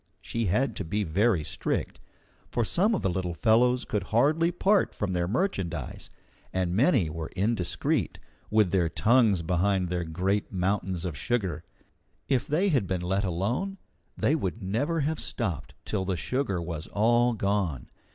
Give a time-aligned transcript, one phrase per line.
[0.19, 1.99] She had to be very strict,
[2.49, 6.09] for some of the little fellows could hardly part from their merchandise,
[6.51, 8.17] and many were indiscreet,
[8.49, 11.63] with their tongues behind their great mountains of sugar.
[12.27, 13.77] If they had been let alone,
[14.17, 17.91] they would never have stopped till the sugar was all gone.